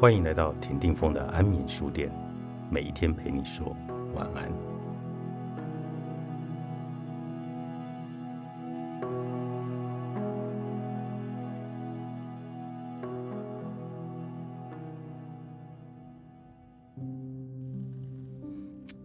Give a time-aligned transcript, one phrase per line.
[0.00, 2.10] 欢迎来到田定峰的安眠书店，
[2.70, 3.76] 每一天陪你说
[4.14, 4.50] 晚安。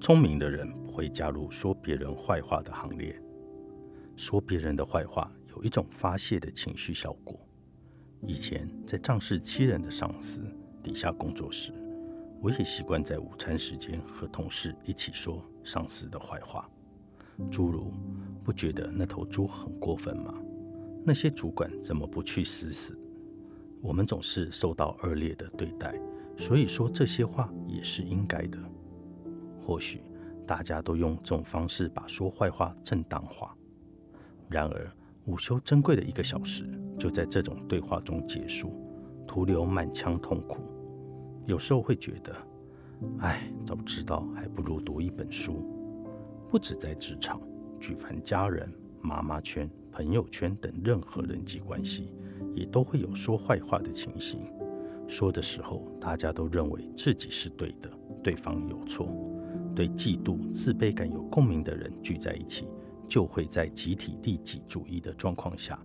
[0.00, 3.14] 聪明的人不会加入说别人坏话的行列。
[4.16, 7.38] 说别人的坏话有一种发泄的情绪效果。
[8.22, 10.42] 以前在仗势欺人的上司
[10.88, 11.70] 底下工作时，
[12.40, 16.66] 我也习惯在午餐时间和同事一起说上司的坏话，
[17.50, 17.92] 诸如
[18.42, 20.32] “不觉得那头猪很过分吗？
[21.04, 22.98] 那些主管怎么不去死死？
[23.82, 25.94] 我们总是受到恶劣的对待，
[26.38, 28.58] 所以说这些话也是应该的。”
[29.60, 30.00] 或许
[30.46, 33.54] 大家都用这种方式把说坏话正当化，
[34.48, 34.90] 然而
[35.26, 36.66] 午休珍贵的一个小时
[36.98, 38.72] 就在这种对话中结束，
[39.26, 40.62] 徒留满腔痛苦。
[41.48, 42.36] 有时候会觉得，
[43.20, 45.64] 唉，早知道还不如读一本书。
[46.50, 47.40] 不止在职场，
[47.80, 52.12] 举凡家人、妈妈圈、朋友圈等任何人际关系，
[52.54, 54.40] 也都会有说坏话的情形。
[55.06, 57.90] 说的时候，大家都认为自己是对的，
[58.22, 59.08] 对方有错。
[59.74, 62.68] 对嫉妒、自卑感有共鸣的人聚在一起，
[63.08, 65.80] 就会在集体利己主义的状况下，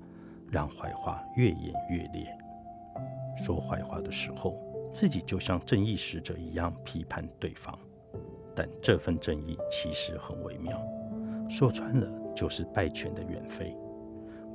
[0.52, 2.28] 让坏话越演越烈。
[3.42, 4.62] 说坏话的时候，
[4.94, 7.78] 自己就像正义使者一样批判对方，
[8.56, 10.80] 但这份正义其实很微妙，
[11.50, 13.76] 说穿了就是败犬的远飞，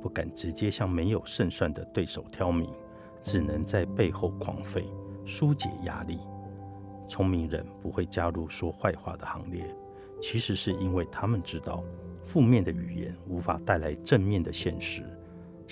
[0.01, 2.71] 不敢直接向没有胜算的对手挑明，
[3.21, 4.85] 只能在背后狂吠，
[5.25, 6.17] 疏解压力。
[7.07, 9.65] 聪明人不会加入说坏话的行列，
[10.21, 11.83] 其实是因为他们知道，
[12.23, 15.03] 负面的语言无法带来正面的现实。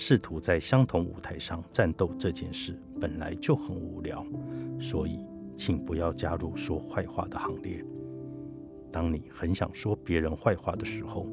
[0.00, 4.24] 试图在相同舞台上战斗这件事本来就很无聊，
[4.78, 5.18] 所以
[5.56, 7.84] 请不要加入说坏话的行列。
[8.92, 11.26] 当你很想说别人坏话的时候，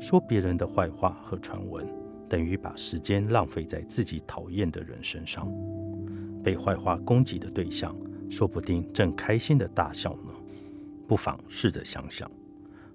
[0.00, 1.86] 说别人的坏话和传闻，
[2.30, 5.46] 等于把时间浪费在自己讨厌的人身上。
[6.42, 7.94] 被坏话攻击的对象。
[8.30, 10.32] 说不定正开心的大笑呢。
[11.06, 12.30] 不妨试着想想，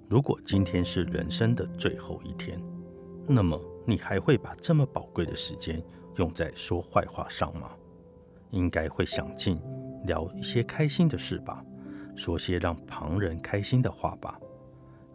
[0.10, 2.60] 如果今天是人生的最后一天，
[3.28, 5.82] 那么你还会把这么宝贵的时间
[6.18, 7.72] 用在说坏话上吗？
[8.50, 9.58] 应该会想尽
[10.06, 11.64] 聊一些开心的事吧，
[12.14, 14.38] 说些让旁人开心的话吧。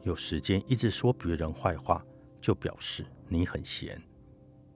[0.04, 2.02] 有时间一直说别人坏话，
[2.40, 4.00] 就表示你很闲。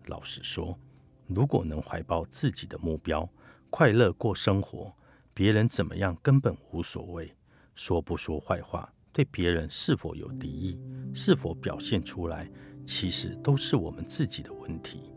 [0.07, 0.79] 老实说，
[1.27, 3.27] 如果能怀抱自己的目标，
[3.71, 4.93] 快乐过生活。
[5.33, 7.35] 别人怎么样根本无所谓，
[7.75, 10.81] 说不说坏话，对别人是否有敌意，
[11.13, 12.51] 是否表现出来，
[12.87, 15.13] 其实都是我们自己的问题。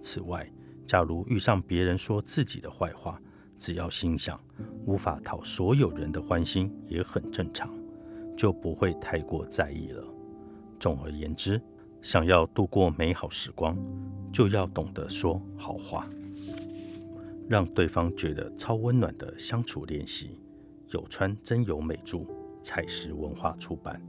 [0.00, 0.50] 此外，
[0.86, 3.20] 假如遇上别人说自己的坏话，
[3.58, 4.40] 只要心想
[4.86, 7.70] 无法讨所有人的欢心，也很正常，
[8.34, 10.02] 就不会太过在意了。
[10.80, 11.60] 总而言之，
[12.00, 13.76] 想要度过美好时光，
[14.32, 16.08] 就要懂得说好话。
[17.46, 20.40] 让对方觉得超温暖的相处练习，
[20.92, 22.24] 有川真由美著，
[22.62, 24.00] 采石文化出版。